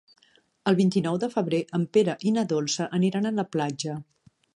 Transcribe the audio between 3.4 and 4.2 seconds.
la platja.